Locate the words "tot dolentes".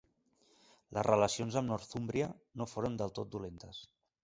3.21-3.87